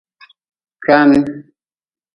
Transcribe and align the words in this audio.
Kwaan. 0.83 1.13